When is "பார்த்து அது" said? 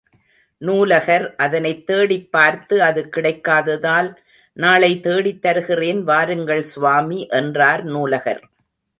2.31-3.09